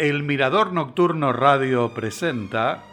El 0.00 0.22
Mirador 0.22 0.72
Nocturno 0.72 1.30
Radio 1.30 1.92
presenta 1.92 2.84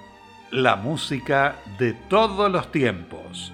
la 0.51 0.75
música 0.75 1.55
de 1.79 1.93
todos 1.93 2.51
los 2.51 2.69
tiempos. 2.69 3.53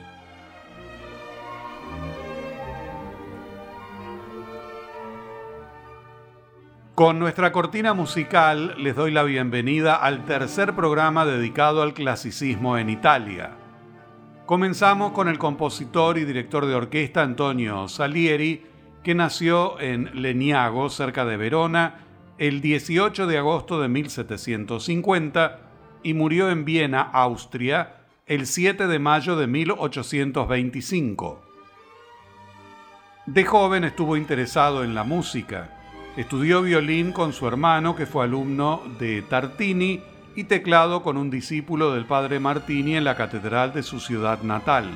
Con 6.95 7.19
nuestra 7.19 7.51
cortina 7.51 7.93
musical 7.93 8.73
les 8.79 8.95
doy 8.95 9.11
la 9.11 9.21
bienvenida 9.21 9.97
al 9.97 10.25
tercer 10.25 10.73
programa 10.73 11.23
dedicado 11.23 11.83
al 11.83 11.93
clasicismo 11.93 12.79
en 12.79 12.89
Italia. 12.89 13.51
Comenzamos 14.47 15.11
con 15.11 15.27
el 15.27 15.37
compositor 15.37 16.17
y 16.17 16.25
director 16.25 16.65
de 16.65 16.73
orquesta 16.73 17.21
Antonio 17.21 17.87
Salieri, 17.87 18.65
que 19.03 19.13
nació 19.13 19.79
en 19.79 20.09
Leniago, 20.23 20.89
cerca 20.89 21.23
de 21.23 21.37
Verona, 21.37 21.99
el 22.43 22.59
18 22.59 23.25
de 23.25 23.37
agosto 23.37 23.79
de 23.79 23.87
1750 23.87 25.59
y 26.03 26.13
murió 26.13 26.49
en 26.49 26.65
Viena, 26.65 27.01
Austria, 27.01 28.01
el 28.25 28.47
7 28.47 28.87
de 28.87 28.99
mayo 28.99 29.37
de 29.37 29.47
1825. 29.47 31.41
De 33.27 33.45
joven 33.45 33.85
estuvo 33.85 34.17
interesado 34.17 34.83
en 34.83 34.93
la 34.93 35.05
música. 35.05 35.69
Estudió 36.17 36.61
violín 36.61 37.13
con 37.13 37.31
su 37.31 37.47
hermano, 37.47 37.95
que 37.95 38.05
fue 38.05 38.25
alumno 38.25 38.83
de 38.99 39.21
Tartini, 39.21 40.01
y 40.35 40.43
teclado 40.43 41.01
con 41.01 41.15
un 41.15 41.29
discípulo 41.29 41.93
del 41.93 42.03
padre 42.03 42.41
Martini 42.41 42.97
en 42.97 43.05
la 43.05 43.15
catedral 43.15 43.71
de 43.71 43.83
su 43.83 44.01
ciudad 44.01 44.41
natal. 44.41 44.89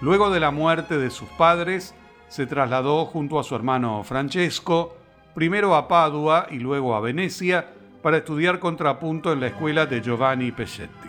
Luego 0.00 0.30
de 0.30 0.38
la 0.38 0.52
muerte 0.52 0.96
de 0.96 1.10
sus 1.10 1.28
padres, 1.30 1.92
se 2.28 2.46
trasladó 2.46 3.04
junto 3.04 3.40
a 3.40 3.42
su 3.42 3.56
hermano 3.56 4.04
Francesco 4.04 4.94
primero 5.34 5.74
a 5.74 5.88
Padua 5.88 6.46
y 6.50 6.58
luego 6.58 6.94
a 6.94 7.00
Venecia, 7.00 7.70
para 8.02 8.18
estudiar 8.18 8.58
contrapunto 8.58 9.32
en 9.32 9.40
la 9.40 9.46
escuela 9.46 9.86
de 9.86 10.02
Giovanni 10.02 10.52
Peschetti. 10.52 11.08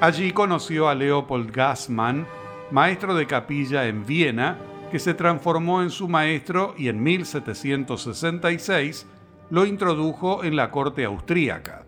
Allí 0.00 0.32
conoció 0.32 0.88
a 0.88 0.94
Leopold 0.94 1.50
Gassmann, 1.50 2.26
maestro 2.70 3.14
de 3.14 3.26
capilla 3.26 3.86
en 3.86 4.04
Viena, 4.04 4.58
que 4.90 4.98
se 4.98 5.14
transformó 5.14 5.80
en 5.80 5.90
su 5.90 6.08
maestro 6.08 6.74
y 6.76 6.88
en 6.88 7.02
1766 7.02 9.06
lo 9.48 9.64
introdujo 9.64 10.44
en 10.44 10.56
la 10.56 10.70
corte 10.70 11.04
austríaca. 11.04 11.86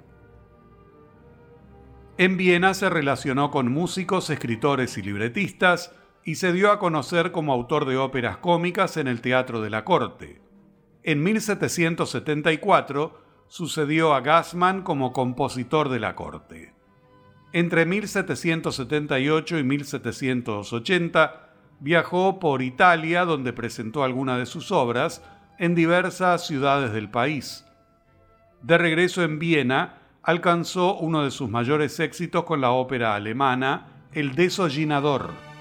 En 2.16 2.36
Viena 2.36 2.74
se 2.74 2.88
relacionó 2.88 3.50
con 3.50 3.72
músicos, 3.72 4.30
escritores 4.30 4.96
y 4.96 5.02
libretistas 5.02 5.92
y 6.24 6.36
se 6.36 6.52
dio 6.52 6.70
a 6.70 6.78
conocer 6.78 7.32
como 7.32 7.52
autor 7.52 7.84
de 7.84 7.96
óperas 7.96 8.36
cómicas 8.36 8.96
en 8.96 9.08
el 9.08 9.20
teatro 9.20 9.60
de 9.60 9.70
la 9.70 9.84
corte. 9.84 10.43
En 11.06 11.22
1774 11.22 13.20
sucedió 13.46 14.14
a 14.14 14.22
Gassman 14.22 14.82
como 14.82 15.12
compositor 15.12 15.90
de 15.90 16.00
la 16.00 16.14
corte. 16.16 16.72
Entre 17.52 17.84
1778 17.84 19.58
y 19.58 19.64
1780 19.64 21.50
viajó 21.78 22.40
por 22.40 22.62
Italia 22.62 23.26
donde 23.26 23.52
presentó 23.52 24.02
algunas 24.02 24.38
de 24.38 24.46
sus 24.46 24.72
obras 24.72 25.22
en 25.58 25.74
diversas 25.74 26.46
ciudades 26.46 26.92
del 26.94 27.10
país. 27.10 27.66
De 28.62 28.78
regreso 28.78 29.22
en 29.22 29.38
Viena, 29.38 29.98
alcanzó 30.22 30.96
uno 30.96 31.22
de 31.22 31.30
sus 31.30 31.50
mayores 31.50 32.00
éxitos 32.00 32.44
con 32.44 32.62
la 32.62 32.70
ópera 32.70 33.14
alemana 33.14 34.06
El 34.12 34.34
Desollinador 34.34 35.53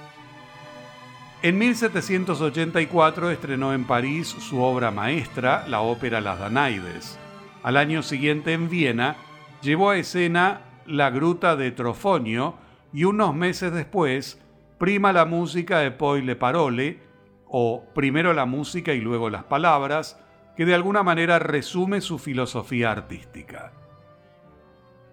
en 1.44 1.58
1784 1.58 3.30
estrenó 3.30 3.74
en 3.74 3.84
París 3.84 4.30
su 4.30 4.62
obra 4.62 4.92
maestra, 4.92 5.66
la 5.68 5.82
ópera 5.82 6.22
Las 6.22 6.40
Danaides. 6.40 7.20
Al 7.64 7.76
año 7.76 8.02
siguiente 8.02 8.54
en 8.54 8.70
Viena 8.70 9.18
llevó 9.62 9.90
a 9.90 9.98
escena 9.98 10.62
La 10.86 11.10
Gruta 11.10 11.58
de 11.58 11.72
Trofonio 11.72 12.56
y 12.94 13.04
unos 13.04 13.36
meses 13.36 13.74
después 13.74 14.42
prima 14.78 15.12
la 15.12 15.26
música 15.26 15.80
de 15.80 15.92
Poi 15.92 16.22
le 16.22 16.38
Parole, 16.38 17.00
o 17.46 17.84
primero 17.94 18.32
la 18.32 18.46
música 18.46 18.94
y 18.94 19.02
luego 19.02 19.30
las 19.30 19.44
palabras, 19.44 20.18
que 20.56 20.66
de 20.66 20.76
alguna 20.76 21.04
manera 21.04 21.40
resume 21.40 22.00
su 22.00 22.20
filosofía 22.20 22.90
artística. 22.90 23.74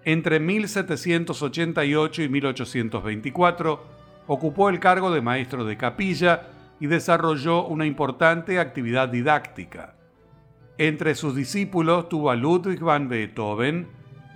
Entre 0.05 0.39
1788 0.39 2.23
y 2.23 2.29
1824 2.29 4.00
ocupó 4.27 4.69
el 4.69 4.81
cargo 4.81 5.11
de 5.11 5.21
maestro 5.21 5.65
de 5.65 5.77
capilla 5.77 6.49
y 6.81 6.87
desarrolló 6.87 7.67
una 7.67 7.87
importante 7.87 8.59
actividad 8.59 9.09
didáctica. 9.09 9.95
Entre 10.79 11.15
sus 11.15 11.35
discípulos 11.35 12.09
tuvo 12.09 12.31
a 12.31 12.37
Ludwig 12.37 12.81
van 12.81 13.09
Beethoven, 13.09 13.89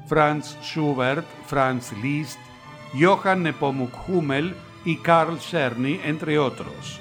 Franz 0.06 0.58
Schubert, 0.62 1.24
Franz 1.46 1.92
Liszt, 2.02 2.38
Johann 2.92 3.42
Nepomuk 3.42 4.08
Hummel 4.08 4.54
y 4.84 4.96
Karl 4.98 5.38
Czerny, 5.38 6.00
entre 6.04 6.38
otros. 6.38 7.00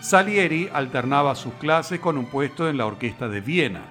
Salieri 0.00 0.68
alternaba 0.72 1.36
sus 1.36 1.54
clases 1.54 2.00
con 2.00 2.18
un 2.18 2.26
puesto 2.26 2.68
en 2.68 2.76
la 2.76 2.86
Orquesta 2.86 3.28
de 3.28 3.40
Viena. 3.40 3.84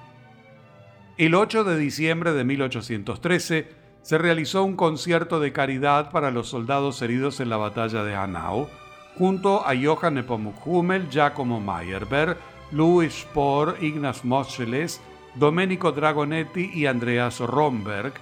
El 1.17 1.35
8 1.35 1.63
de 1.63 1.77
diciembre 1.77 2.33
de 2.33 2.43
1813 2.43 3.80
se 4.01 4.17
realizó 4.17 4.63
un 4.63 4.75
concierto 4.75 5.39
de 5.39 5.53
caridad 5.53 6.11
para 6.11 6.31
los 6.31 6.49
soldados 6.49 7.01
heridos 7.01 7.39
en 7.39 7.49
la 7.49 7.57
batalla 7.57 8.03
de 8.03 8.15
Hanau, 8.15 8.67
junto 9.17 9.65
a 9.65 9.73
Johann 9.75 10.15
Nepomuk 10.15 10.65
Hummel, 10.65 11.09
Giacomo 11.09 11.59
Meyerbeer, 11.59 12.37
Louis 12.71 13.13
Spohr, 13.13 13.77
Ignaz 13.81 14.23
Moscheles, 14.23 15.01
Domenico 15.35 15.91
Dragonetti 15.91 16.71
y 16.73 16.85
Andreas 16.87 17.39
Romberg, 17.39 18.13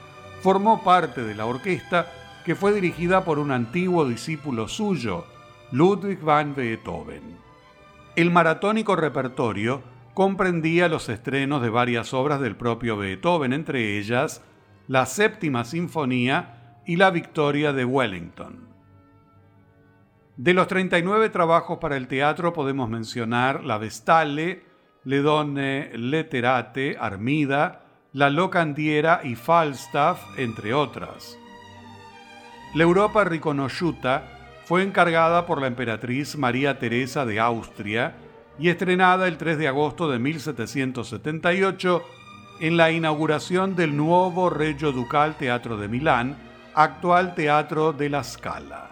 formó 0.42 0.84
parte 0.84 1.24
de 1.24 1.36
la 1.36 1.46
orquesta 1.46 2.12
que 2.46 2.56
fue 2.56 2.74
dirigida 2.74 3.24
por 3.24 3.40
un 3.40 3.52
antiguo 3.52 4.08
discípulo 4.08 4.68
suyo, 4.68 5.26
Ludwig 5.72 6.20
van 6.22 6.56
Beethoven. 6.56 7.38
El 8.16 8.32
maratónico 8.32 8.96
repertorio 8.96 9.82
comprendía 10.14 10.90
los 10.90 11.10
estrenos 11.10 11.62
de 11.62 11.70
varias 11.70 12.14
obras 12.14 12.42
del 12.42 12.56
propio 12.56 12.98
Beethoven, 12.98 13.54
entre 13.54 13.98
ellas 13.98 14.42
la 14.90 15.06
séptima 15.06 15.66
sinfonía 15.66 16.82
y 16.84 16.96
la 16.96 17.12
victoria 17.12 17.74
de 17.74 17.86
Wellington. 17.86 18.68
De 20.36 20.56
los 20.56 20.68
39 20.68 21.30
trabajos 21.30 21.78
para 21.78 21.96
el 21.96 22.08
teatro 22.08 22.54
podemos 22.54 22.90
mencionar 22.90 23.64
La 23.64 23.78
Vestale, 23.78 24.64
Le 25.04 25.18
Donne 25.20 25.92
Letterate, 25.94 26.98
Armida, 27.00 27.84
La 28.14 28.32
Locandiera 28.32 29.22
y 29.24 29.36
Falstaff, 29.36 30.24
entre 30.38 30.74
otras. 30.74 31.38
La 32.74 32.82
Europa 32.82 33.24
riconosciuta 33.26 34.24
fue 34.66 34.82
encargada 34.82 35.46
por 35.46 35.62
la 35.62 35.68
emperatriz 35.68 36.36
María 36.36 36.80
Teresa 36.80 37.28
de 37.28 37.40
Austria 37.40 38.16
y 38.58 38.70
estrenada 38.70 39.28
el 39.28 39.38
3 39.38 39.60
de 39.60 39.68
agosto 39.68 40.10
de 40.10 40.18
1778 40.18 42.04
en 42.60 42.76
la 42.76 42.92
inauguración 42.92 43.76
del 43.76 43.96
nuevo 43.96 44.50
Regio 44.50 44.92
Ducal 44.92 45.38
Teatro 45.38 45.78
de 45.78 45.88
Milán, 45.88 46.38
actual 46.76 47.34
Teatro 47.34 47.94
de 47.94 48.10
la 48.10 48.24
Scala. 48.24 48.92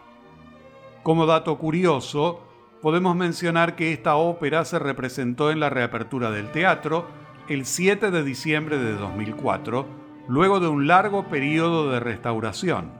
Como 1.04 1.26
dato 1.26 1.58
curioso, 1.58 2.42
podemos 2.82 3.16
mencionar 3.16 3.76
que 3.76 3.92
esta 3.92 4.16
ópera 4.16 4.64
se 4.64 4.80
representó 4.80 5.52
en 5.52 5.60
la 5.60 5.70
reapertura 5.70 6.32
del 6.32 6.52
teatro 6.52 7.08
el 7.50 7.66
7 7.66 8.10
de 8.10 8.24
diciembre 8.24 8.78
de 8.78 8.94
2004, 8.94 9.86
luego 10.30 10.60
de 10.62 10.68
un 10.70 10.88
largo 10.88 11.28
periodo 11.28 11.92
de 11.92 12.00
restauración. 12.00 12.92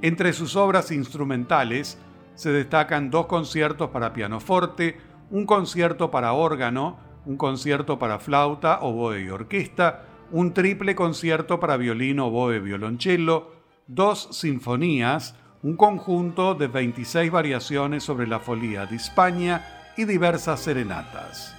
Entre 0.00 0.32
sus 0.32 0.56
obras 0.56 0.90
instrumentales 0.90 1.98
se 2.34 2.52
destacan 2.52 3.10
dos 3.10 3.26
conciertos 3.26 3.90
para 3.90 4.12
pianoforte, 4.14 4.98
un 5.30 5.44
concierto 5.44 6.10
para 6.10 6.32
órgano, 6.32 7.07
un 7.26 7.36
concierto 7.36 7.98
para 7.98 8.18
flauta, 8.18 8.80
oboe 8.80 9.22
y 9.22 9.28
orquesta, 9.28 10.04
un 10.30 10.52
triple 10.52 10.94
concierto 10.94 11.58
para 11.58 11.76
violín, 11.76 12.20
oboe, 12.20 12.60
violoncello, 12.60 13.52
dos 13.86 14.28
sinfonías, 14.32 15.34
un 15.62 15.76
conjunto 15.76 16.54
de 16.54 16.68
26 16.68 17.30
variaciones 17.30 18.04
sobre 18.04 18.26
la 18.26 18.38
folía 18.38 18.86
de 18.86 18.96
España 18.96 19.92
y 19.96 20.04
diversas 20.04 20.60
serenatas. 20.60 21.54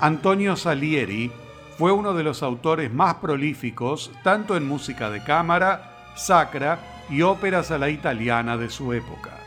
Antonio 0.00 0.56
Salieri 0.56 1.30
fue 1.78 1.92
uno 1.92 2.12
de 2.12 2.22
los 2.22 2.42
autores 2.42 2.92
más 2.92 3.14
prolíficos 3.16 4.10
tanto 4.22 4.56
en 4.56 4.68
música 4.68 5.10
de 5.10 5.22
cámara, 5.22 6.12
sacra 6.14 6.78
y 7.08 7.22
óperas 7.22 7.70
a 7.70 7.78
la 7.78 7.88
italiana 7.88 8.56
de 8.56 8.68
su 8.68 8.92
época. 8.92 9.39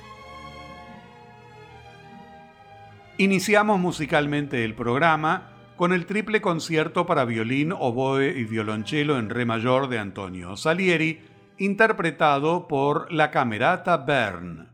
Iniciamos 3.18 3.80
musicalmente 3.80 4.66
el 4.66 4.74
programa 4.74 5.52
con 5.76 5.94
el 5.94 6.08
triple 6.08 6.42
concierto 6.42 7.06
para 7.06 7.26
violín, 7.26 7.72
oboe 7.72 8.28
y 8.36 8.44
violonchelo 8.44 9.20
en 9.20 9.30
re 9.30 9.46
mayor 9.46 9.88
de 9.88 10.00
Antonio 10.00 10.58
Salieri, 10.58 11.22
interpretado 11.60 12.68
por 12.68 13.12
la 13.14 13.30
Camerata 13.30 13.98
Bern. 13.98 14.73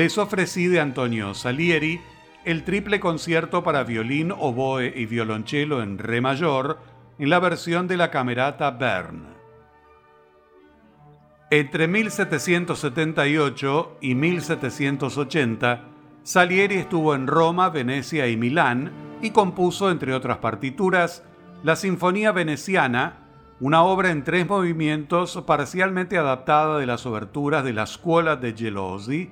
Les 0.00 0.16
ofrecí 0.16 0.66
de 0.66 0.80
Antonio 0.80 1.34
Salieri 1.34 2.00
el 2.46 2.64
triple 2.64 3.00
concierto 3.00 3.62
para 3.62 3.84
violín, 3.84 4.32
oboe 4.32 4.90
y 4.96 5.04
violonchelo 5.04 5.82
en 5.82 5.98
re 5.98 6.22
mayor 6.22 6.78
en 7.18 7.28
la 7.28 7.38
versión 7.38 7.86
de 7.86 7.98
la 7.98 8.10
camerata 8.10 8.70
Bern. 8.70 9.26
Entre 11.50 11.86
1778 11.86 13.98
y 14.00 14.14
1780, 14.14 15.84
Salieri 16.22 16.76
estuvo 16.76 17.14
en 17.14 17.26
Roma, 17.26 17.68
Venecia 17.68 18.26
y 18.26 18.38
Milán 18.38 19.18
y 19.20 19.32
compuso, 19.32 19.90
entre 19.90 20.14
otras 20.14 20.38
partituras, 20.38 21.24
la 21.62 21.76
Sinfonía 21.76 22.32
Veneciana, 22.32 23.18
una 23.60 23.82
obra 23.82 24.10
en 24.10 24.24
tres 24.24 24.48
movimientos 24.48 25.44
parcialmente 25.46 26.16
adaptada 26.16 26.78
de 26.78 26.86
las 26.86 27.04
oberturas 27.04 27.64
de 27.64 27.74
la 27.74 27.86
Scuola 27.86 28.36
de 28.36 28.54
Gelosi 28.54 29.30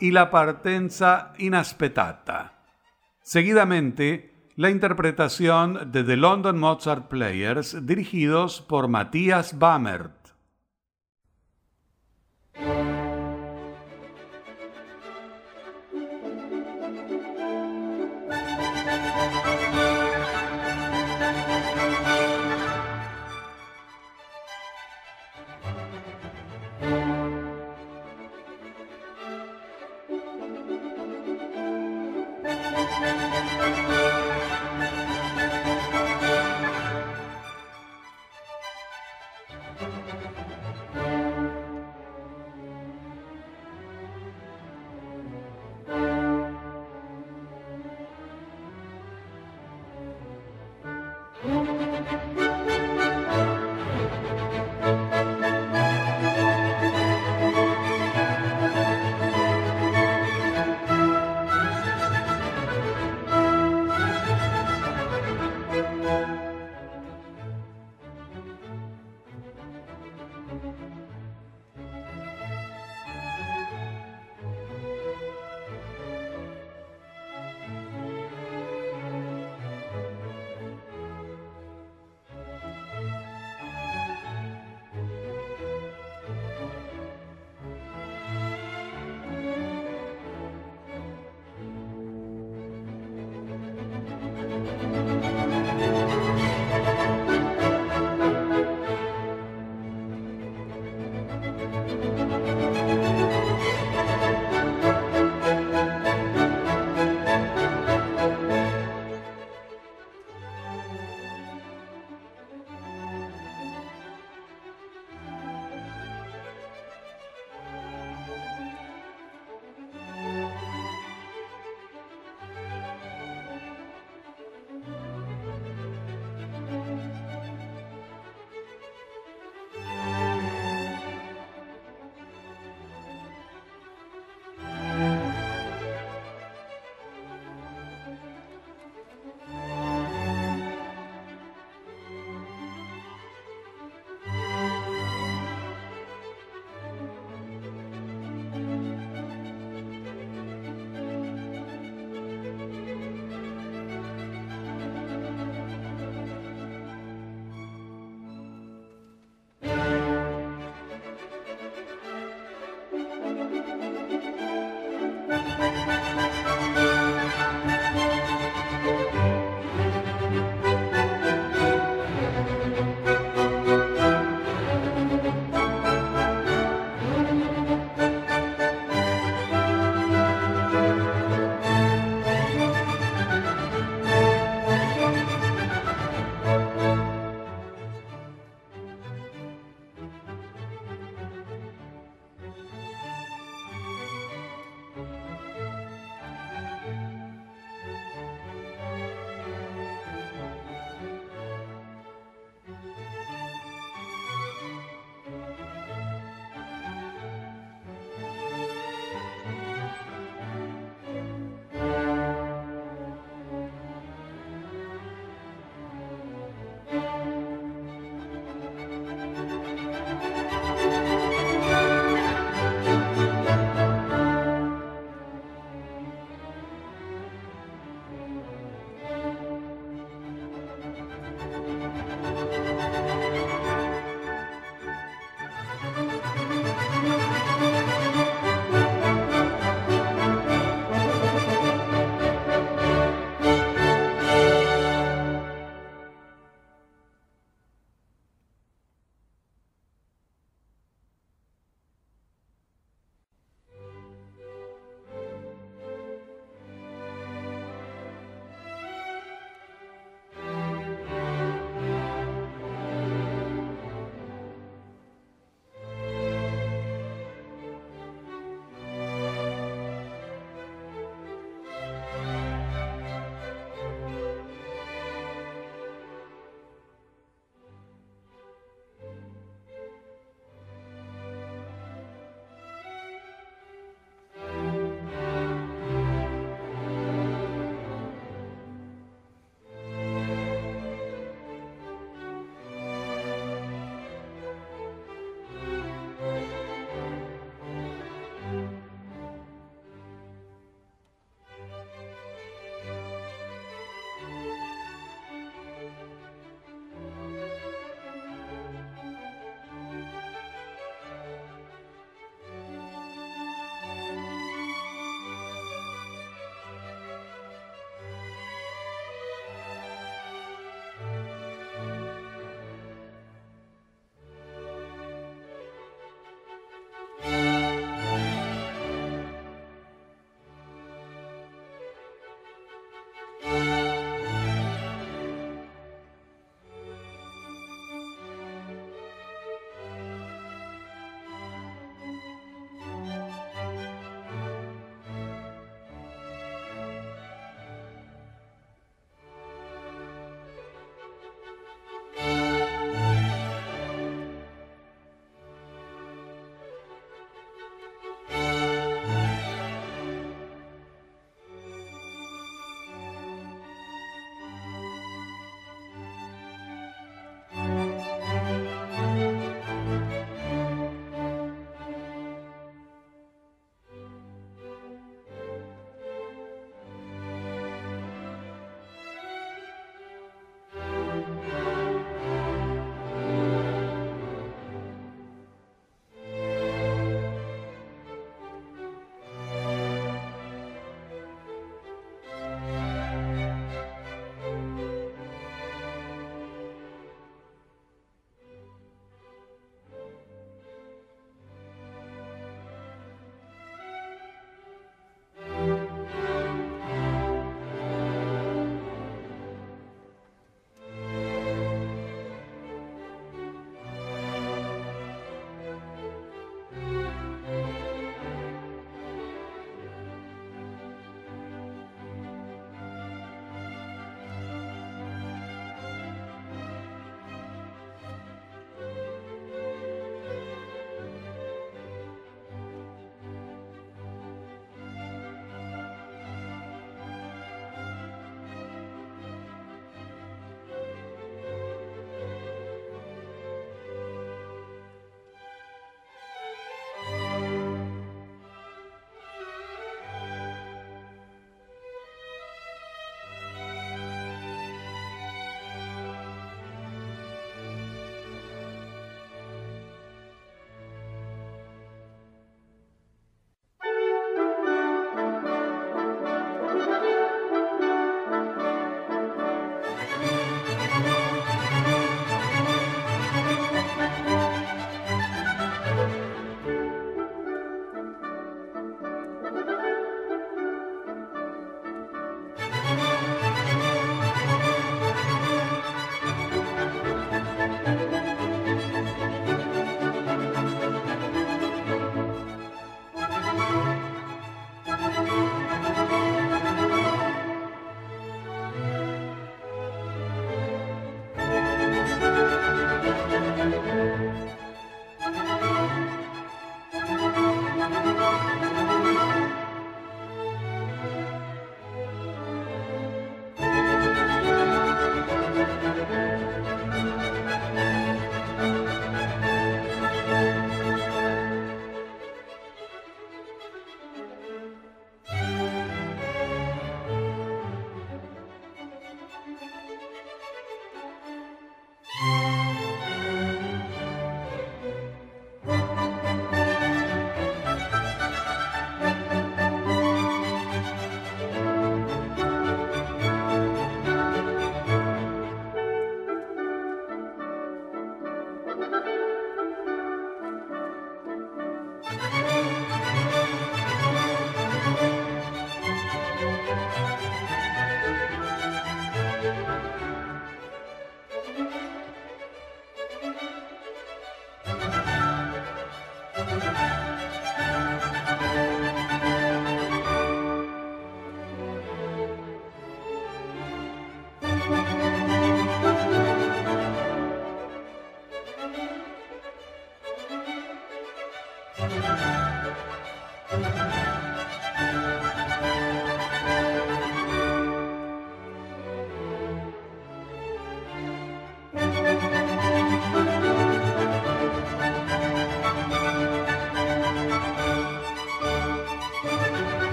y 0.00 0.10
la 0.10 0.30
Partenza 0.30 1.32
Inaspettata. 1.38 2.54
Seguidamente, 3.22 4.50
la 4.56 4.70
interpretación 4.70 5.92
de 5.92 6.04
The 6.04 6.16
London 6.16 6.58
Mozart 6.58 7.08
Players 7.08 7.86
dirigidos 7.86 8.60
por 8.60 8.88
Matthias 8.88 9.58
Bammert. 9.58 10.19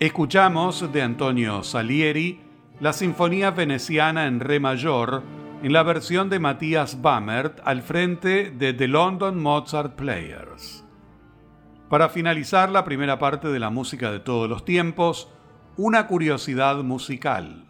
Escuchamos 0.00 0.90
de 0.94 1.02
Antonio 1.02 1.62
Salieri 1.62 2.40
la 2.80 2.94
Sinfonía 2.94 3.50
Veneciana 3.50 4.28
en 4.28 4.40
Re 4.40 4.58
mayor 4.58 5.22
en 5.62 5.74
la 5.74 5.82
versión 5.82 6.30
de 6.30 6.38
Matthias 6.38 7.02
Bammert 7.02 7.60
al 7.66 7.82
frente 7.82 8.50
de 8.50 8.72
The 8.72 8.88
London 8.88 9.38
Mozart 9.38 9.96
Players. 9.96 10.86
Para 11.90 12.08
finalizar 12.08 12.70
la 12.70 12.82
primera 12.82 13.18
parte 13.18 13.48
de 13.48 13.58
la 13.58 13.68
música 13.68 14.10
de 14.10 14.20
todos 14.20 14.48
los 14.48 14.64
tiempos, 14.64 15.28
una 15.76 16.06
curiosidad 16.06 16.76
musical. 16.76 17.66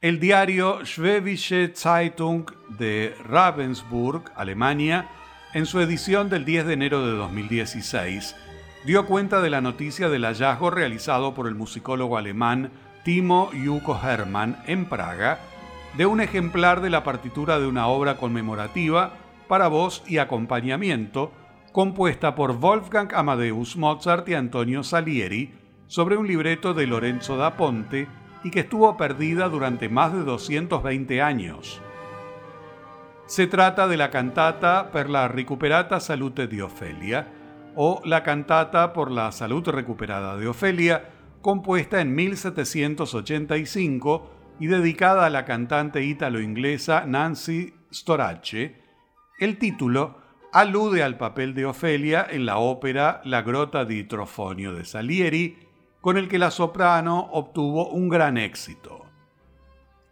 El 0.00 0.18
diario 0.18 0.84
Schwäbische 0.84 1.72
Zeitung 1.76 2.50
de 2.80 3.14
Ravensburg, 3.24 4.24
Alemania, 4.34 5.08
en 5.52 5.66
su 5.66 5.78
edición 5.78 6.28
del 6.28 6.44
10 6.44 6.66
de 6.66 6.72
enero 6.72 7.06
de 7.06 7.12
2016, 7.12 8.34
dio 8.84 9.06
cuenta 9.06 9.40
de 9.40 9.48
la 9.48 9.62
noticia 9.62 10.10
del 10.10 10.24
hallazgo 10.24 10.70
realizado 10.70 11.32
por 11.32 11.48
el 11.48 11.54
musicólogo 11.54 12.18
alemán 12.18 12.70
Timo 13.02 13.50
Yuko 13.52 13.98
Hermann 14.02 14.58
en 14.66 14.84
Praga 14.84 15.38
de 15.96 16.06
un 16.06 16.20
ejemplar 16.20 16.80
de 16.82 16.90
la 16.90 17.02
partitura 17.02 17.58
de 17.58 17.66
una 17.66 17.86
obra 17.86 18.16
conmemorativa 18.16 19.14
para 19.48 19.68
voz 19.68 20.02
y 20.06 20.18
acompañamiento 20.18 21.32
compuesta 21.72 22.34
por 22.34 22.58
Wolfgang 22.58 23.14
Amadeus 23.14 23.76
Mozart 23.76 24.28
y 24.28 24.34
Antonio 24.34 24.82
Salieri 24.82 25.54
sobre 25.86 26.16
un 26.16 26.26
libreto 26.26 26.74
de 26.74 26.86
Lorenzo 26.86 27.36
da 27.36 27.56
Ponte 27.56 28.06
y 28.42 28.50
que 28.50 28.60
estuvo 28.60 28.96
perdida 28.96 29.48
durante 29.48 29.88
más 29.88 30.12
de 30.12 30.24
220 30.24 31.22
años. 31.22 31.80
Se 33.26 33.46
trata 33.46 33.88
de 33.88 33.96
la 33.96 34.10
cantata 34.10 34.90
per 34.92 35.08
la 35.08 35.28
recuperata 35.28 35.98
salute 35.98 36.46
di 36.46 36.60
Ofelia, 36.60 37.26
o 37.76 38.00
la 38.04 38.22
cantata 38.22 38.92
por 38.92 39.10
la 39.10 39.32
salud 39.32 39.66
recuperada 39.68 40.36
de 40.36 40.48
Ofelia, 40.48 41.10
compuesta 41.42 42.00
en 42.00 42.14
1785 42.14 44.30
y 44.60 44.66
dedicada 44.66 45.26
a 45.26 45.30
la 45.30 45.44
cantante 45.44 46.04
ítalo-inglesa 46.04 47.04
Nancy 47.06 47.74
Storace. 47.92 48.76
El 49.38 49.58
título 49.58 50.18
alude 50.52 51.02
al 51.02 51.16
papel 51.16 51.54
de 51.54 51.66
Ofelia 51.66 52.26
en 52.30 52.46
la 52.46 52.58
ópera 52.58 53.20
La 53.24 53.42
Grota 53.42 53.84
di 53.84 54.04
Trofonio 54.04 54.72
de 54.72 54.84
Salieri, 54.84 55.58
con 56.00 56.16
el 56.16 56.28
que 56.28 56.38
la 56.38 56.50
soprano 56.50 57.28
obtuvo 57.32 57.88
un 57.88 58.08
gran 58.08 58.38
éxito. 58.38 59.06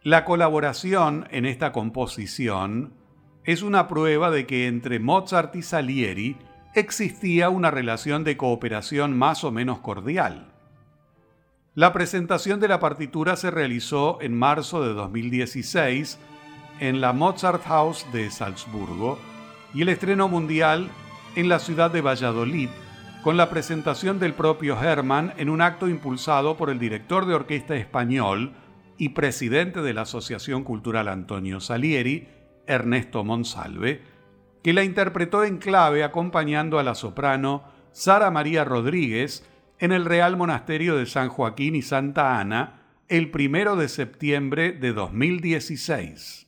La 0.01 0.25
colaboración 0.25 1.27
en 1.31 1.45
esta 1.45 1.71
composición 1.71 2.93
es 3.45 3.61
una 3.61 3.87
prueba 3.87 4.31
de 4.31 4.45
que 4.45 4.67
entre 4.67 4.99
Mozart 4.99 5.55
y 5.55 5.61
Salieri 5.61 6.37
existía 6.75 7.49
una 7.49 7.71
relación 7.71 8.23
de 8.23 8.37
cooperación 8.37 9.17
más 9.17 9.43
o 9.43 9.51
menos 9.51 9.79
cordial. 9.79 10.53
La 11.75 11.93
presentación 11.93 12.59
de 12.59 12.67
la 12.67 12.79
partitura 12.79 13.35
se 13.35 13.51
realizó 13.51 14.19
en 14.21 14.37
marzo 14.37 14.83
de 14.83 14.93
2016 14.93 16.19
en 16.79 17.01
la 17.01 17.13
Mozart 17.13 17.63
House 17.63 18.05
de 18.11 18.29
Salzburgo 18.29 19.19
y 19.73 19.81
el 19.81 19.89
estreno 19.89 20.27
mundial 20.27 20.89
en 21.35 21.49
la 21.49 21.59
ciudad 21.59 21.91
de 21.91 22.01
Valladolid, 22.01 22.69
con 23.23 23.37
la 23.37 23.49
presentación 23.49 24.19
del 24.19 24.33
propio 24.33 24.79
Hermann 24.79 25.33
en 25.37 25.49
un 25.49 25.61
acto 25.61 25.87
impulsado 25.87 26.57
por 26.57 26.69
el 26.69 26.77
director 26.77 27.25
de 27.25 27.35
orquesta 27.35 27.75
español 27.75 28.53
y 28.97 29.09
presidente 29.09 29.81
de 29.81 29.93
la 29.93 30.01
Asociación 30.01 30.63
Cultural 30.63 31.07
Antonio 31.07 31.59
Salieri, 31.59 32.27
Ernesto 32.67 33.23
Monsalve, 33.23 34.12
que 34.63 34.73
la 34.73 34.83
interpretó 34.83 35.43
en 35.43 35.57
clave 35.57 36.03
acompañando 36.03 36.79
a 36.79 36.83
la 36.83 36.95
soprano 36.95 37.63
Sara 37.91 38.31
María 38.31 38.63
Rodríguez 38.63 39.47
en 39.77 39.91
el 39.91 40.05
Real 40.05 40.37
Monasterio 40.37 40.95
de 40.95 41.05
San 41.05 41.29
Joaquín 41.29 41.75
y 41.75 41.81
Santa 41.81 42.39
Ana 42.39 42.79
el 43.09 43.29
primero 43.29 43.75
de 43.75 43.89
septiembre 43.89 44.71
de 44.71 44.93
2016. 44.93 46.42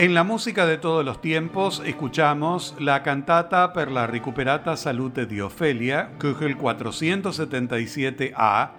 En 0.00 0.14
la 0.14 0.22
música 0.22 0.64
de 0.64 0.78
todos 0.78 1.04
los 1.04 1.20
tiempos 1.20 1.82
escuchamos 1.84 2.76
la 2.78 3.02
cantata 3.02 3.72
per 3.72 3.90
la 3.90 4.06
recuperata 4.06 4.76
salute 4.76 5.26
di 5.26 5.40
Ofelia, 5.40 6.12
Köchel 6.20 6.56
477a, 6.56 8.70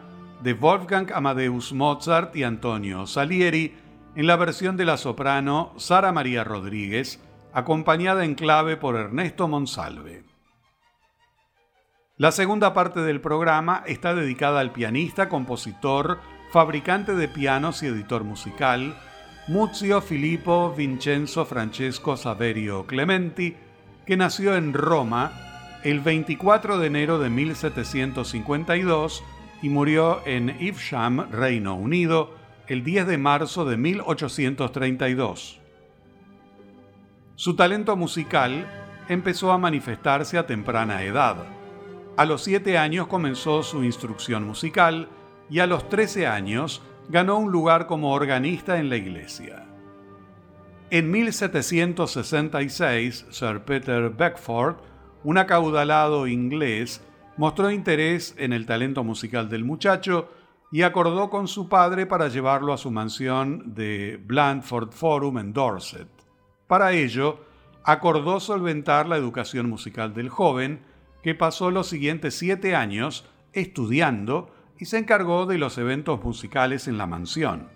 de 0.41 0.53
Wolfgang 0.53 1.11
Amadeus 1.11 1.74
Mozart 1.74 2.38
y 2.38 2.43
Antonio 2.43 3.05
Salieri, 3.05 3.76
en 4.15 4.28
la 4.28 4.38
versión 4.38 4.78
de 4.78 4.86
la 4.86 4.95
soprano 4.95 5.74
Sara 5.76 6.13
María 6.13 6.45
Rodríguez, 6.45 7.22
acompañada 7.51 8.24
en 8.24 8.36
clave 8.36 8.78
por 8.78 8.95
Ernesto 8.95 9.49
Monsalve. 9.49 10.24
La 12.15 12.32
segunda 12.32 12.74
parte 12.74 13.01
del 13.01 13.20
programa 13.20 13.84
está 13.86 14.15
dedicada 14.15 14.61
al 14.61 14.72
pianista, 14.72 15.28
compositor, 15.28 16.22
fabricante 16.53 17.13
de 17.13 17.28
pianos 17.28 17.84
y 17.84 17.88
editor 17.88 18.24
musical, 18.24 18.95
Muzio 19.49 19.99
Filippo 19.99 20.71
Vincenzo 20.77 21.43
Francesco 21.43 22.15
Saverio 22.15 22.85
Clementi, 22.85 23.55
que 24.05 24.15
nació 24.15 24.55
en 24.55 24.73
Roma 24.73 25.79
el 25.83 26.01
24 26.01 26.77
de 26.77 26.85
enero 26.85 27.17
de 27.17 27.31
1752 27.31 29.23
y 29.63 29.69
murió 29.69 30.21
en 30.27 30.51
Evesham, 30.51 31.31
Reino 31.31 31.73
Unido, 31.73 32.31
el 32.67 32.83
10 32.83 33.07
de 33.07 33.17
marzo 33.17 33.65
de 33.65 33.77
1832. 33.77 35.59
Su 37.33 37.55
talento 37.55 37.95
musical 37.95 38.67
empezó 39.07 39.51
a 39.51 39.57
manifestarse 39.57 40.37
a 40.37 40.45
temprana 40.45 41.01
edad. 41.01 41.37
A 42.17 42.25
los 42.25 42.43
siete 42.43 42.77
años 42.77 43.07
comenzó 43.07 43.63
su 43.63 43.83
instrucción 43.83 44.45
musical 44.45 45.09
y 45.49 45.57
a 45.57 45.65
los 45.65 45.89
13 45.89 46.27
años 46.27 46.83
ganó 47.10 47.39
un 47.39 47.51
lugar 47.51 47.88
como 47.88 48.14
organista 48.14 48.80
en 48.80 48.89
la 48.89 48.97
iglesia. 48.97 49.66
En 50.91 51.12
1766, 51.12 53.28
Sir 53.30 53.62
Peter 53.62 54.10
Beckford, 54.10 54.78
un 55.24 55.38
acaudalado 55.38 56.28
inglés, 56.28 57.01
mostró 57.38 57.72
interés 57.72 58.36
en 58.38 58.51
el 58.53 58.66
talento 58.66 59.03
musical 59.03 59.49
del 59.49 59.66
muchacho 59.66 60.30
y 60.72 60.84
acordó 60.84 61.30
con 61.30 61.47
su 61.47 61.68
padre 61.68 62.05
para 62.05 62.28
llevarlo 62.28 62.74
a 62.74 62.78
su 62.78 62.91
mansión 62.91 63.74
de 63.74 64.20
Blandford 64.24 64.91
Forum 64.91 65.39
en 65.39 65.53
Dorset. 65.53 66.07
Para 66.68 66.93
ello, 66.93 67.39
acordó 67.84 68.39
solventar 68.39 69.07
la 69.07 69.18
educación 69.18 69.68
musical 69.70 70.14
del 70.14 70.30
joven, 70.30 70.82
que 71.24 71.34
pasó 71.34 71.72
los 71.72 71.88
siguientes 71.88 72.36
siete 72.36 72.76
años 72.76 73.26
estudiando 73.53 74.51
y 74.80 74.86
se 74.86 74.97
encargó 74.97 75.45
de 75.45 75.57
los 75.57 75.77
eventos 75.77 76.23
musicales 76.23 76.88
en 76.88 76.97
la 76.97 77.05
mansión. 77.05 77.67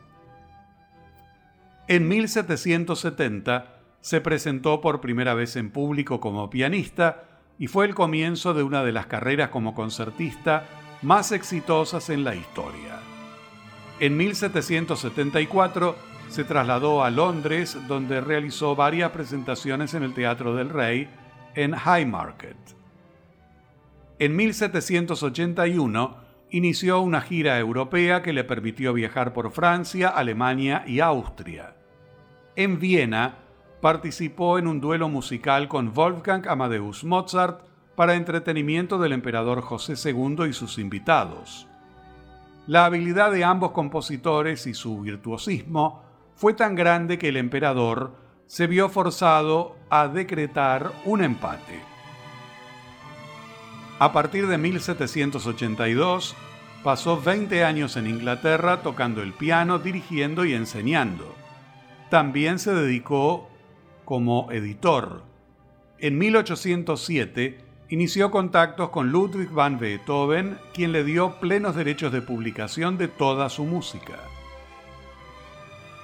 En 1.87 2.07
1770 2.07 3.75
se 3.99 4.21
presentó 4.21 4.79
por 4.79 5.01
primera 5.01 5.33
vez 5.33 5.57
en 5.57 5.69
público 5.69 6.19
como 6.21 6.49
pianista 6.49 7.25
y 7.59 7.67
fue 7.67 7.85
el 7.85 7.93
comienzo 7.93 8.53
de 8.53 8.63
una 8.63 8.83
de 8.83 8.93
las 8.93 9.07
carreras 9.07 9.49
como 9.49 9.75
concertista 9.75 10.65
más 11.01 11.33
exitosas 11.33 12.09
en 12.09 12.23
la 12.23 12.35
historia. 12.35 12.99
En 13.99 14.15
1774 14.15 15.95
se 16.29 16.45
trasladó 16.45 17.03
a 17.03 17.11
Londres 17.11 17.77
donde 17.87 18.21
realizó 18.21 18.75
varias 18.75 19.11
presentaciones 19.11 19.93
en 19.93 20.03
el 20.03 20.13
Teatro 20.13 20.55
del 20.55 20.69
Rey 20.69 21.09
en 21.53 21.75
Haymarket. 21.75 22.57
En 24.19 24.35
1781 24.35 26.22
inició 26.53 27.01
una 27.01 27.19
gira 27.19 27.57
europea 27.57 28.21
que 28.21 28.31
le 28.31 28.43
permitió 28.43 28.93
viajar 28.93 29.33
por 29.33 29.51
Francia, 29.51 30.09
Alemania 30.09 30.83
y 30.85 30.99
Austria. 30.99 31.75
En 32.55 32.79
Viena 32.79 33.39
participó 33.81 34.59
en 34.59 34.67
un 34.67 34.79
duelo 34.79 35.09
musical 35.09 35.67
con 35.67 35.95
Wolfgang 35.95 36.47
Amadeus 36.47 37.03
Mozart 37.03 37.65
para 37.95 38.13
entretenimiento 38.13 38.99
del 38.99 39.13
emperador 39.13 39.61
José 39.61 39.95
II 40.07 40.45
y 40.47 40.53
sus 40.53 40.77
invitados. 40.77 41.67
La 42.67 42.85
habilidad 42.85 43.31
de 43.31 43.43
ambos 43.43 43.71
compositores 43.71 44.67
y 44.67 44.75
su 44.75 45.01
virtuosismo 45.01 46.03
fue 46.35 46.53
tan 46.53 46.75
grande 46.75 47.17
que 47.17 47.29
el 47.29 47.37
emperador 47.37 48.13
se 48.45 48.67
vio 48.67 48.89
forzado 48.89 49.75
a 49.89 50.07
decretar 50.07 50.91
un 51.05 51.23
empate. 51.23 51.92
A 54.03 54.11
partir 54.11 54.47
de 54.47 54.57
1782, 54.57 56.35
pasó 56.83 57.21
20 57.21 57.63
años 57.63 57.95
en 57.95 58.07
Inglaterra 58.07 58.81
tocando 58.81 59.21
el 59.21 59.31
piano, 59.31 59.79
dirigiendo 59.79 60.43
y 60.43 60.53
enseñando. 60.53 61.33
También 62.09 62.59
se 62.59 62.73
dedicó 62.73 63.49
como 64.03 64.51
editor. 64.51 65.23
En 65.99 66.17
1807 66.17 67.63
inició 67.87 68.29
contactos 68.29 68.89
con 68.89 69.09
Ludwig 69.09 69.49
van 69.51 69.79
Beethoven, 69.79 70.57
quien 70.73 70.91
le 70.91 71.05
dio 71.05 71.39
plenos 71.39 71.73
derechos 71.73 72.11
de 72.11 72.21
publicación 72.21 72.97
de 72.97 73.07
toda 73.07 73.47
su 73.47 73.63
música. 73.63 74.19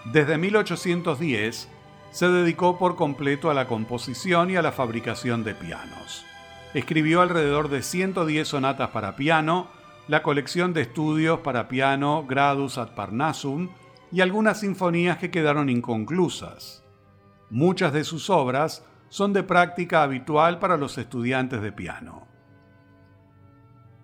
Desde 0.05 0.37
1810 0.37 1.67
se 2.11 2.29
dedicó 2.29 2.79
por 2.79 2.95
completo 2.95 3.51
a 3.51 3.53
la 3.53 3.67
composición 3.67 4.51
y 4.51 4.55
a 4.55 4.61
la 4.61 4.71
fabricación 4.71 5.43
de 5.43 5.53
pianos. 5.53 6.28
Escribió 6.73 7.21
alrededor 7.21 7.69
de 7.69 7.81
110 7.81 8.47
sonatas 8.47 8.89
para 8.89 9.15
piano, 9.15 9.67
la 10.07 10.21
colección 10.21 10.71
de 10.73 10.81
estudios 10.81 11.39
para 11.39 11.67
piano 11.67 12.25
Gradus 12.27 12.77
ad 12.77 12.93
Parnassum 12.93 13.69
y 14.11 14.21
algunas 14.21 14.59
sinfonías 14.59 15.17
que 15.17 15.31
quedaron 15.31 15.69
inconclusas. 15.69 16.83
Muchas 17.49 17.91
de 17.91 18.03
sus 18.03 18.29
obras 18.29 18.85
son 19.09 19.33
de 19.33 19.41
práctica 19.41 20.03
habitual 20.03 20.59
para 20.59 20.77
los 20.77 20.99
estudiantes 20.99 21.61
de 21.61 21.71
piano. 21.71 22.27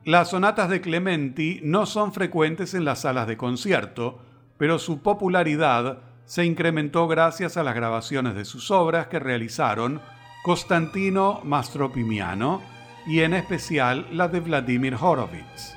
Las 0.03 0.31
sonatas 0.31 0.69
de 0.69 0.81
Clementi 0.81 1.59
no 1.63 1.85
son 1.85 2.13
frecuentes 2.13 2.73
en 2.73 2.85
las 2.85 3.01
salas 3.01 3.27
de 3.27 3.37
concierto, 3.37 4.19
pero 4.57 4.79
su 4.79 5.01
popularidad 5.03 5.99
se 6.25 6.45
incrementó 6.45 7.07
gracias 7.07 7.57
a 7.57 7.63
las 7.63 7.75
grabaciones 7.75 8.33
de 8.33 8.45
sus 8.45 8.71
obras 8.71 9.07
que 9.07 9.19
realizaron 9.19 10.01
Costantino 10.45 11.41
Mastropimiano 11.43 12.61
y 13.07 13.21
en 13.21 13.33
especial 13.33 14.05
la 14.11 14.27
de 14.27 14.41
Vladimir 14.41 14.93
Horowitz. 14.93 15.75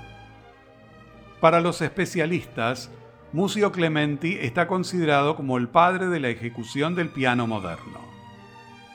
Para 1.41 1.62
los 1.62 1.81
especialistas, 1.81 2.91
Mucio 3.33 3.73
Clementi 3.73 4.37
está 4.39 4.69
considerado 4.69 5.37
como 5.37 5.57
el 5.57 5.71
padre 5.71 6.09
de 6.09 6.21
la 6.21 6.29
ejecución 6.29 6.95
del 6.95 7.09
piano 7.09 7.47
moderno. 7.47 8.01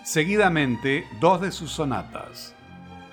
Seguidamente, 0.03 1.07
dos 1.19 1.41
de 1.41 1.51
sus 1.51 1.71
sonatas. 1.71 2.55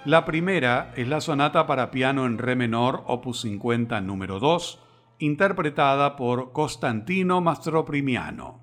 La 0.04 0.26
primera 0.26 0.92
es 0.96 1.08
la 1.08 1.22
sonata 1.22 1.66
para 1.66 1.90
piano 1.90 2.26
en 2.26 2.36
re 2.36 2.56
menor, 2.56 3.04
opus 3.06 3.40
50, 3.40 4.02
número 4.02 4.38
2, 4.38 4.82
interpretada 5.18 6.14
por 6.14 6.52
Costantino 6.52 7.40
Mastroprimiano. 7.40 8.59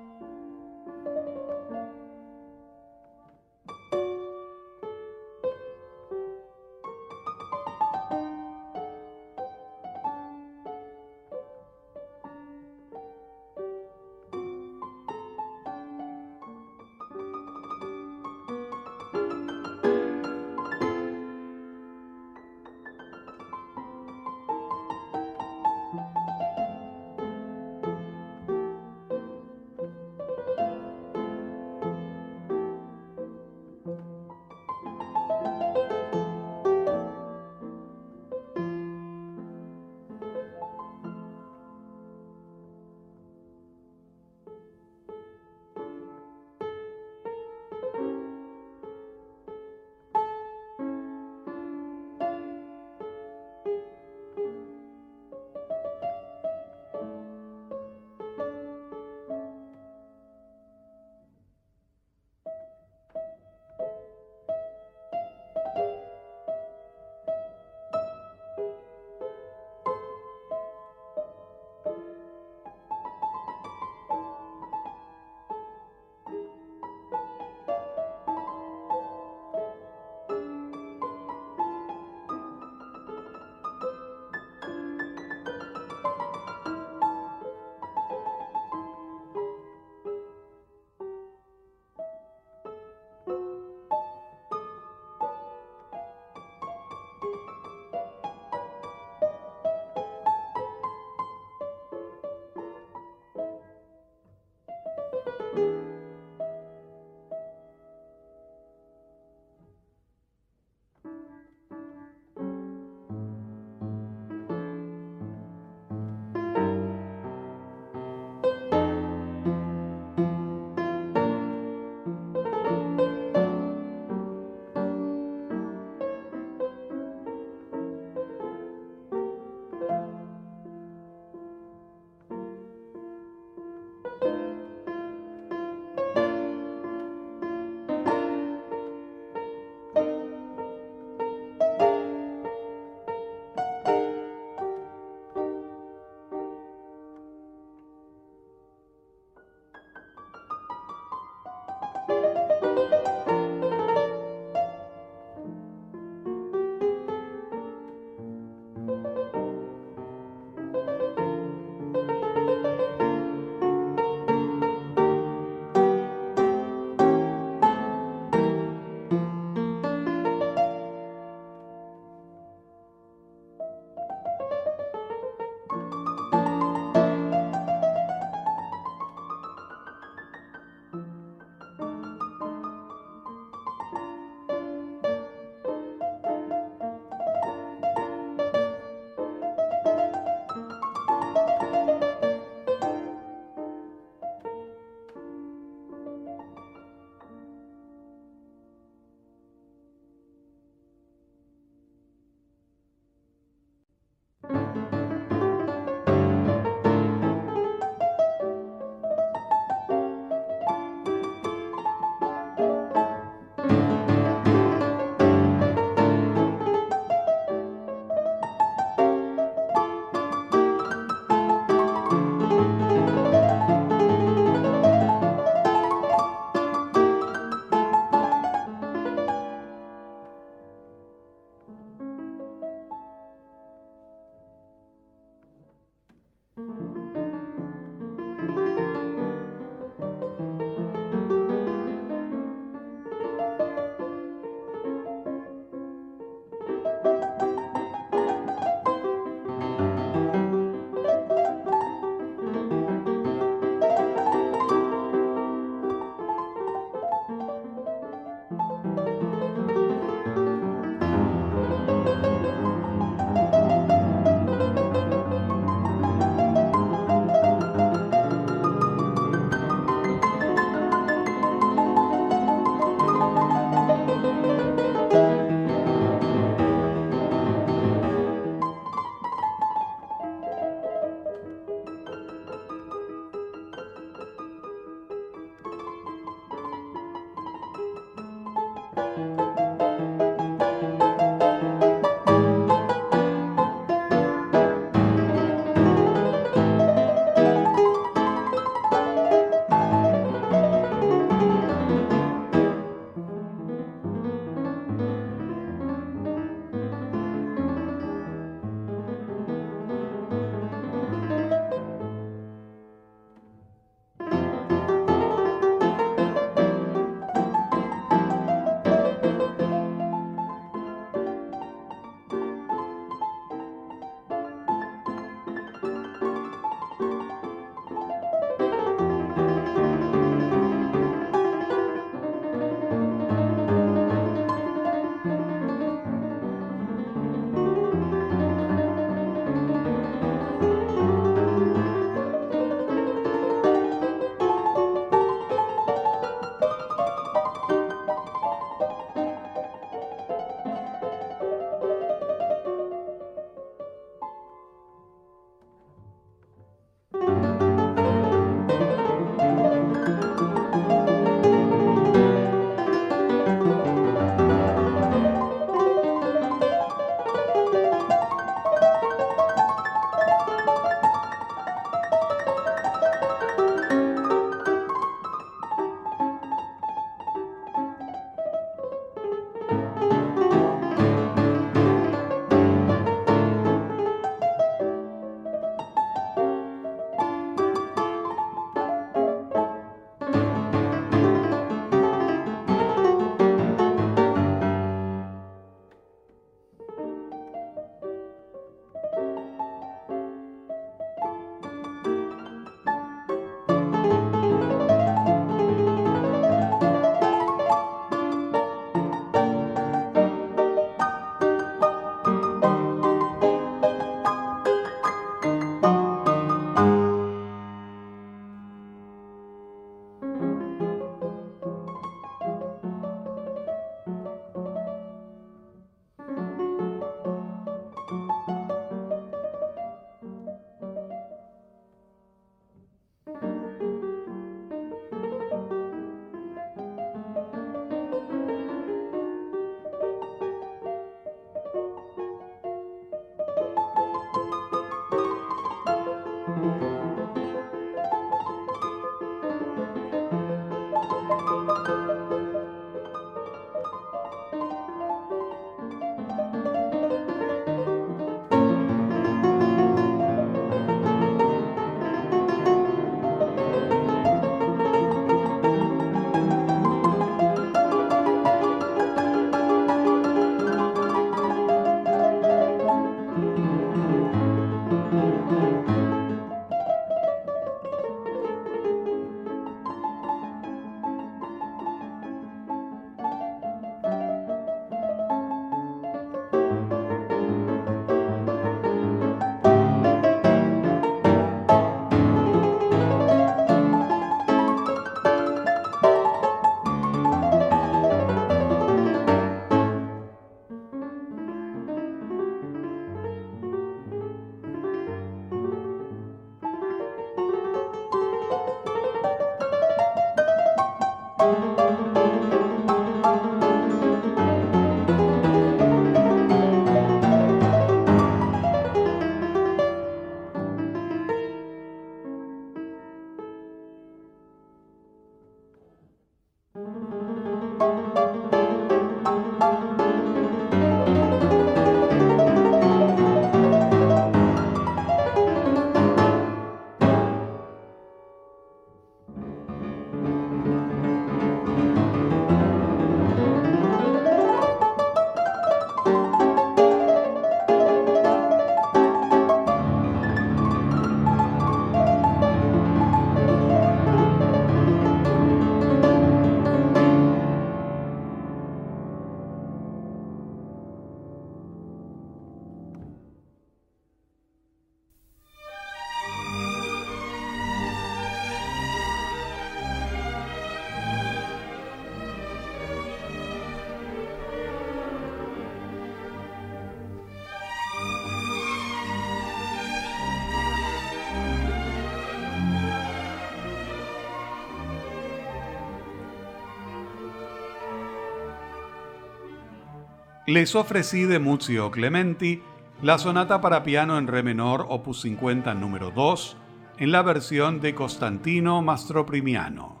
Les 590.46 590.76
ofrecí 590.76 591.24
de 591.24 591.40
Muzio 591.40 591.90
Clementi 591.90 592.62
la 593.02 593.18
sonata 593.18 593.60
para 593.60 593.82
piano 593.82 594.16
en 594.16 594.28
re 594.28 594.44
menor 594.44 594.86
opus 594.88 595.22
50 595.22 595.74
número 595.74 596.12
2 596.12 596.56
en 596.98 597.10
la 597.10 597.22
versión 597.22 597.80
de 597.80 597.96
Costantino 597.96 598.80
Mastroprimiano. 598.80 600.00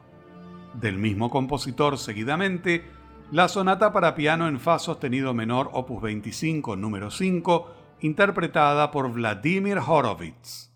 Del 0.72 0.98
mismo 0.98 1.30
compositor 1.30 1.98
seguidamente, 1.98 2.84
la 3.32 3.48
sonata 3.48 3.92
para 3.92 4.14
piano 4.14 4.46
en 4.46 4.60
fa 4.60 4.78
sostenido 4.78 5.34
menor 5.34 5.68
opus 5.72 6.00
25 6.00 6.76
número 6.76 7.10
5 7.10 7.68
interpretada 8.02 8.92
por 8.92 9.12
Vladimir 9.12 9.78
Horowitz. 9.78 10.75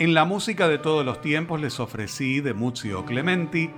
En 0.00 0.14
la 0.14 0.24
música 0.24 0.66
de 0.66 0.78
todos 0.78 1.04
los 1.04 1.20
tiempos 1.20 1.60
les 1.60 1.78
ofrecí 1.78 2.40
de 2.40 2.54
Muzio 2.54 3.04
Clementi 3.04 3.68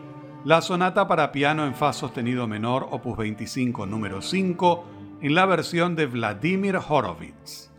la 0.45 0.63
sonata 0.63 1.09
para 1.09 1.33
piano 1.33 1.67
en 1.67 1.75
fa 1.75 1.93
sostenido 1.93 2.47
menor 2.47 2.87
opus 2.93 3.17
25 3.17 3.87
número 3.87 4.23
5 4.23 4.85
en 5.21 5.35
la 5.35 5.47
versión 5.47 5.97
de 5.97 6.07
Vladimir 6.07 6.77
Horowitz. 6.77 7.73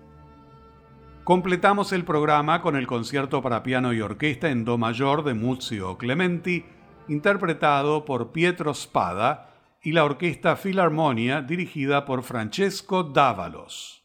Completamos 1.23 1.93
el 1.93 2.03
programa 2.03 2.61
con 2.61 2.75
el 2.75 2.85
concierto 2.85 3.41
para 3.41 3.63
piano 3.63 3.93
y 3.93 4.01
orquesta 4.01 4.49
en 4.49 4.65
do 4.65 4.77
mayor 4.77 5.23
de 5.23 5.35
Muzio 5.35 5.97
Clementi, 5.97 6.65
interpretado 7.07 8.03
por 8.03 8.33
Pietro 8.33 8.73
Spada 8.73 9.53
y 9.81 9.93
la 9.93 10.03
orquesta 10.03 10.57
Filarmonia 10.57 11.41
dirigida 11.41 12.03
por 12.03 12.23
Francesco 12.23 13.03
Dávalos. 13.03 14.02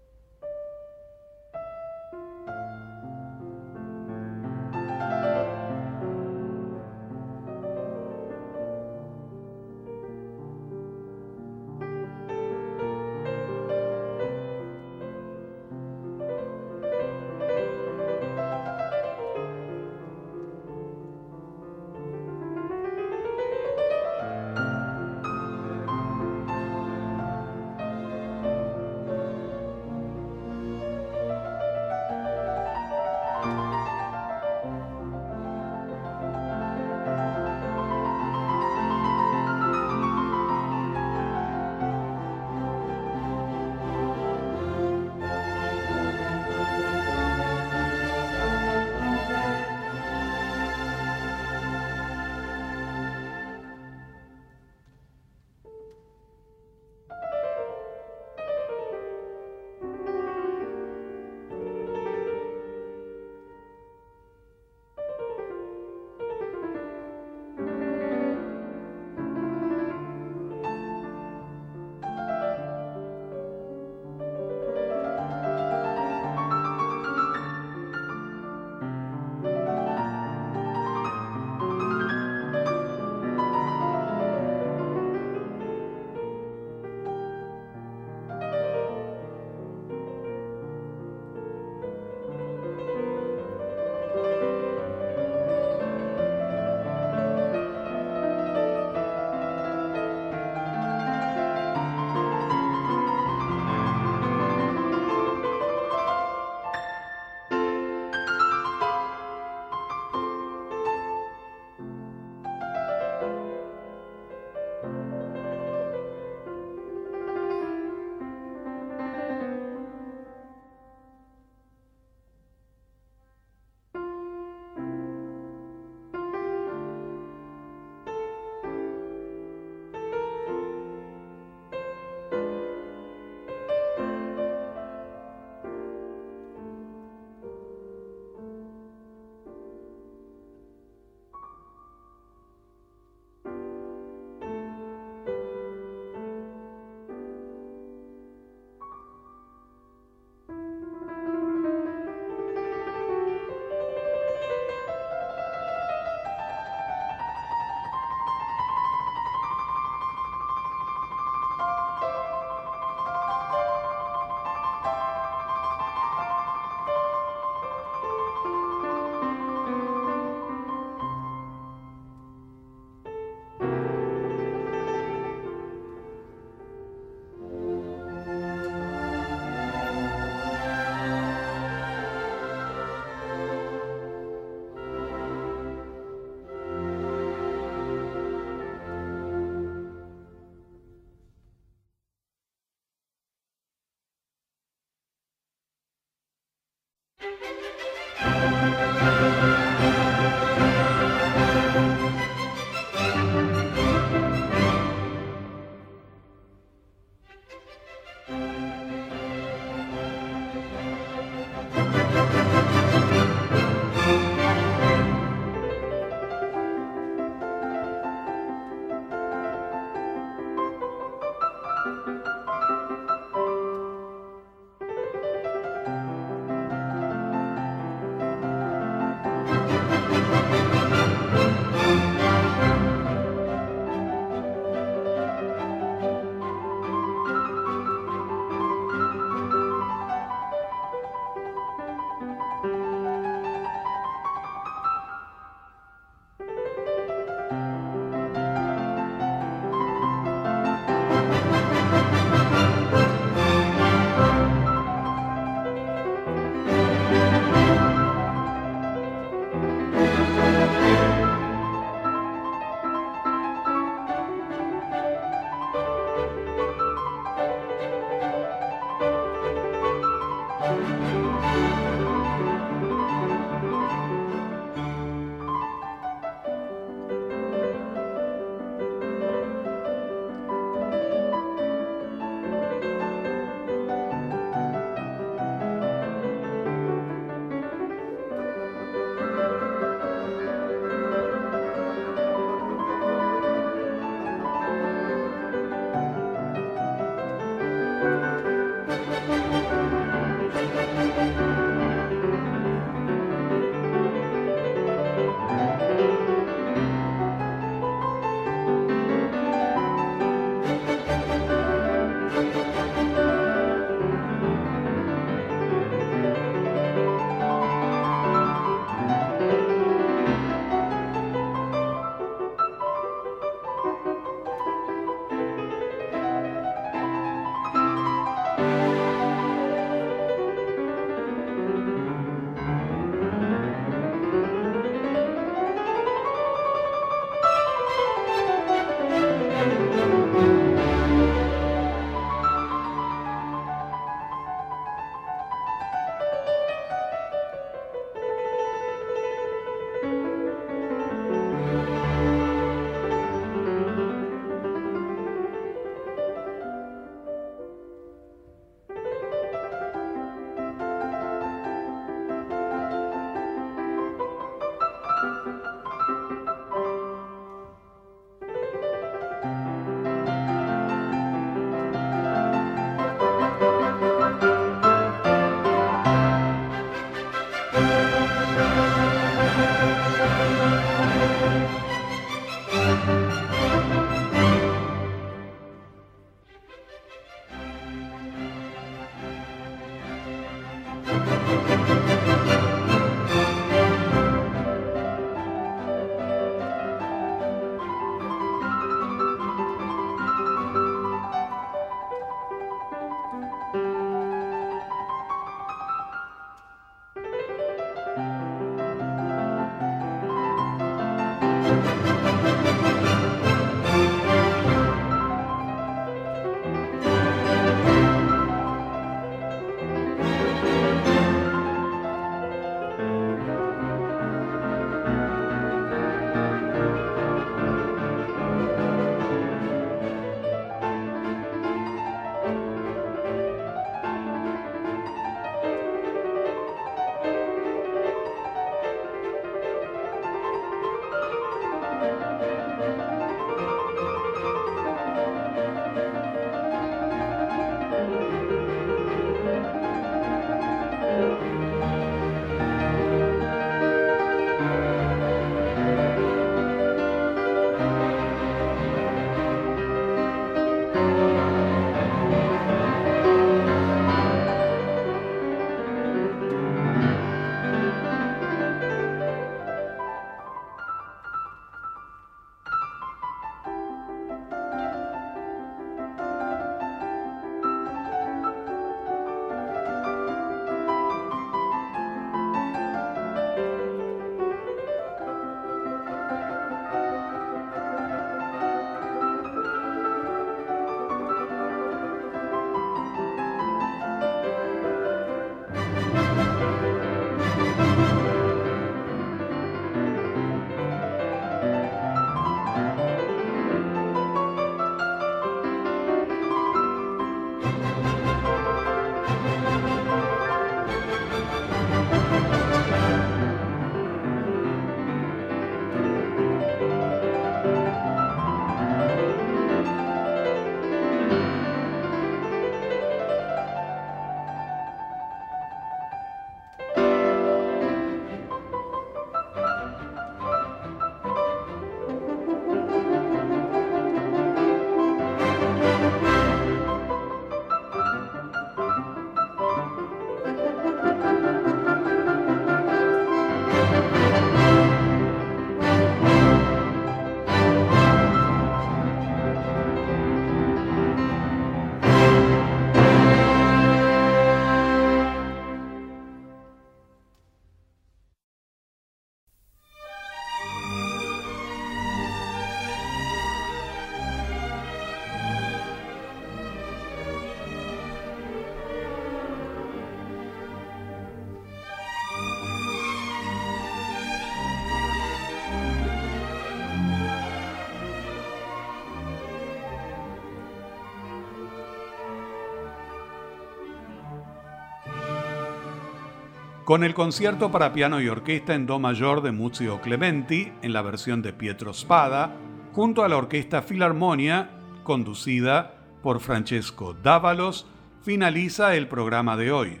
Con 586.92 587.04
el 587.04 587.14
concierto 587.14 587.70
para 587.70 587.94
piano 587.94 588.20
y 588.20 588.28
orquesta 588.28 588.74
en 588.74 588.84
Do 588.84 588.98
mayor 588.98 589.40
de 589.40 589.50
Muzio 589.50 590.02
Clementi, 590.02 590.70
en 590.82 590.92
la 590.92 591.00
versión 591.00 591.40
de 591.40 591.54
Pietro 591.54 591.94
Spada, 591.94 592.54
junto 592.92 593.24
a 593.24 593.30
la 593.30 593.38
Orquesta 593.38 593.80
Filarmonia, 593.80 594.72
conducida 595.02 595.94
por 596.22 596.40
Francesco 596.40 597.14
Dávalos, 597.14 597.86
finaliza 598.20 598.94
el 598.94 599.08
programa 599.08 599.56
de 599.56 599.72
hoy. 599.72 600.00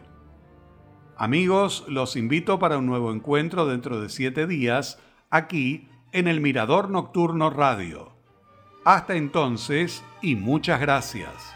Amigos, 1.16 1.86
los 1.88 2.14
invito 2.14 2.58
para 2.58 2.76
un 2.76 2.84
nuevo 2.84 3.10
encuentro 3.10 3.64
dentro 3.64 3.98
de 3.98 4.10
siete 4.10 4.46
días, 4.46 5.00
aquí 5.30 5.88
en 6.12 6.28
el 6.28 6.42
Mirador 6.42 6.90
Nocturno 6.90 7.48
Radio. 7.48 8.12
Hasta 8.84 9.16
entonces 9.16 10.04
y 10.20 10.36
muchas 10.36 10.78
gracias. 10.78 11.54